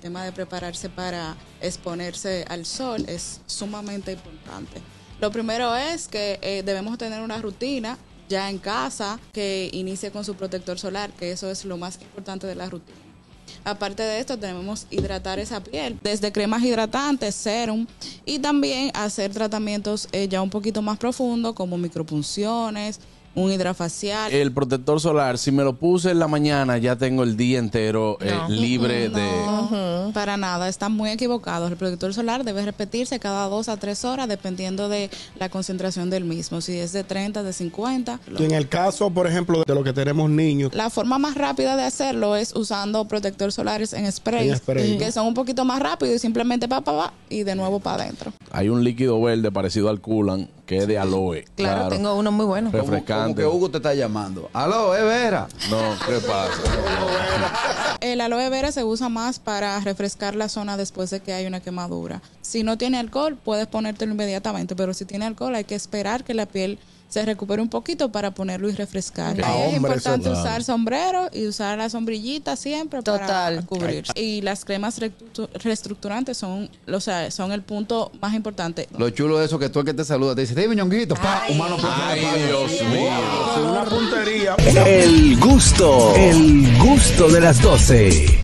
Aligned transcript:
tema 0.00 0.24
de 0.24 0.32
prepararse 0.32 0.88
para 0.88 1.36
exponerse 1.60 2.44
al 2.48 2.66
sol 2.66 3.04
es 3.08 3.40
sumamente 3.46 4.12
importante. 4.12 4.80
Lo 5.20 5.30
primero 5.30 5.76
es 5.76 6.08
que 6.08 6.38
eh, 6.42 6.62
debemos 6.64 6.96
tener 6.98 7.20
una 7.20 7.38
rutina 7.40 7.98
ya 8.28 8.48
en 8.48 8.58
casa 8.58 9.20
que 9.32 9.68
inicie 9.72 10.10
con 10.10 10.24
su 10.24 10.34
protector 10.34 10.78
solar, 10.78 11.10
que 11.10 11.32
eso 11.32 11.50
es 11.50 11.64
lo 11.64 11.76
más 11.76 12.00
importante 12.00 12.46
de 12.46 12.54
la 12.54 12.70
rutina. 12.70 12.96
Aparte 13.64 14.02
de 14.02 14.20
esto, 14.20 14.36
debemos 14.36 14.86
hidratar 14.90 15.38
esa 15.38 15.60
piel, 15.60 15.98
desde 16.02 16.32
cremas 16.32 16.62
hidratantes, 16.62 17.34
serum 17.34 17.86
y 18.24 18.38
también 18.38 18.90
hacer 18.94 19.32
tratamientos 19.32 20.08
eh, 20.12 20.28
ya 20.28 20.40
un 20.40 20.48
poquito 20.48 20.80
más 20.80 20.98
profundos 20.98 21.54
como 21.54 21.76
micropunciones, 21.76 23.00
un 23.34 23.52
hidrafacial. 23.52 24.32
El 24.32 24.52
protector 24.52 25.00
solar, 25.00 25.38
si 25.38 25.52
me 25.52 25.62
lo 25.62 25.74
puse 25.76 26.10
en 26.10 26.18
la 26.18 26.28
mañana, 26.28 26.78
ya 26.78 26.96
tengo 26.96 27.22
el 27.22 27.36
día 27.36 27.58
entero 27.58 28.18
eh, 28.20 28.32
libre 28.48 29.08
de... 29.08 29.22
No, 29.46 30.10
para 30.12 30.36
nada, 30.36 30.68
están 30.68 30.92
muy 30.92 31.10
equivocados. 31.10 31.70
El 31.70 31.76
protector 31.76 32.12
solar 32.12 32.44
debe 32.44 32.64
repetirse 32.64 33.18
cada 33.20 33.46
dos 33.48 33.68
a 33.68 33.76
tres 33.76 34.04
horas 34.04 34.28
dependiendo 34.28 34.88
de 34.88 35.10
la 35.38 35.48
concentración 35.48 36.10
del 36.10 36.24
mismo. 36.24 36.60
Si 36.60 36.76
es 36.76 36.92
de 36.92 37.04
30, 37.04 37.42
de 37.42 37.52
50. 37.52 38.20
Y 38.38 38.44
en 38.44 38.52
el 38.52 38.68
caso, 38.68 39.10
por 39.10 39.26
ejemplo, 39.26 39.62
de 39.64 39.74
lo 39.74 39.84
que 39.84 39.92
tenemos 39.92 40.28
niños, 40.28 40.74
La 40.74 40.90
forma 40.90 41.18
más 41.18 41.34
rápida 41.36 41.76
de 41.76 41.84
hacerlo 41.84 42.36
es 42.36 42.54
usando 42.54 43.04
protectores 43.06 43.54
solares 43.54 43.92
en 43.92 44.10
spray, 44.10 44.50
En 44.50 44.56
spray. 44.56 44.98
que 44.98 45.12
son 45.12 45.26
un 45.26 45.34
poquito 45.34 45.64
más 45.64 45.80
rápidos 45.80 46.16
y 46.16 46.18
simplemente 46.18 46.68
pa, 46.68 46.80
pa, 46.80 46.92
pa, 46.96 47.12
y 47.28 47.44
de 47.44 47.54
nuevo 47.54 47.78
para 47.80 48.02
adentro. 48.02 48.32
Hay 48.52 48.68
un 48.68 48.82
líquido 48.82 49.20
verde 49.20 49.52
parecido 49.52 49.88
al 49.88 50.00
Coolan 50.00 50.50
que 50.66 50.78
es 50.78 50.86
de 50.86 50.98
aloe. 50.98 51.44
Claro, 51.56 51.88
tengo 51.88 52.14
uno 52.14 52.30
muy 52.32 52.46
bueno. 52.46 52.70
Como, 52.70 52.82
como 52.82 52.92
Refrescante. 52.92 53.42
que 53.42 53.46
Hugo 53.46 53.70
te 53.70 53.78
está 53.78 53.94
llamando. 53.94 54.50
Aló, 54.52 54.94
es 54.94 55.02
Vera. 55.02 55.48
No, 55.70 55.78
¿qué 56.06 56.18
pasa? 56.26 57.96
El 58.00 58.20
aloe 58.20 58.48
vera 58.48 58.72
se 58.72 58.82
usa 58.84 59.08
más 59.08 59.38
para 59.38 59.78
refrescar 59.80 60.34
la 60.34 60.48
zona 60.48 60.76
después 60.76 61.10
de 61.10 61.20
que 61.20 61.32
hay 61.32 61.46
una 61.46 61.60
quemadura. 61.60 62.22
Si 62.40 62.62
no 62.62 62.78
tiene 62.78 62.98
alcohol, 62.98 63.36
puedes 63.36 63.66
ponértelo 63.66 64.12
inmediatamente, 64.12 64.74
pero 64.74 64.94
si 64.94 65.04
tiene 65.04 65.26
alcohol 65.26 65.54
hay 65.54 65.64
que 65.64 65.74
esperar 65.74 66.24
que 66.24 66.34
la 66.34 66.46
piel 66.46 66.78
se 67.10 67.22
recupere 67.26 67.60
un 67.60 67.68
poquito 67.68 68.10
para 68.10 68.30
ponerlo 68.30 68.70
y 68.70 68.72
refrescar. 68.72 69.36
Ah, 69.42 69.46
Ahí 69.52 69.60
es 69.72 69.76
hombre, 69.76 69.90
importante 69.92 70.30
eso- 70.30 70.40
usar 70.40 70.64
sombrero 70.64 71.28
y 71.32 71.46
usar 71.46 71.76
la 71.76 71.90
sombrillita 71.90 72.56
siempre 72.56 73.02
para 73.02 73.60
cubrir. 73.66 74.04
Y 74.14 74.40
las 74.40 74.64
cremas 74.64 74.98
reestructu- 75.00 75.48
reestructurantes 75.62 76.38
son, 76.38 76.70
o 76.90 77.00
sea, 77.00 77.30
son 77.30 77.52
el 77.52 77.60
punto 77.62 78.10
más 78.22 78.32
importante. 78.34 78.88
Lo 78.96 79.10
chulo 79.10 79.38
de 79.38 79.46
eso 79.46 79.58
que 79.58 79.68
tú 79.68 79.80
el 79.80 79.84
que 79.86 79.94
te 79.94 80.04
saluda 80.04 80.34
te 80.34 80.40
dice, 80.42 80.54
dime 80.54 80.74
ñonguito, 80.76 81.14
pa, 81.16 81.42
humano 81.50 81.76
Ay, 81.82 82.20
Dios 82.46 82.70
mío. 82.90 83.10
sin 83.54 83.64
una 83.64 83.84
puntería. 83.84 84.54
El 84.86 85.36
gusto, 85.38 86.14
el 86.16 86.78
gusto 86.78 87.28
de 87.28 87.40
las 87.40 87.60
12. 87.60 88.38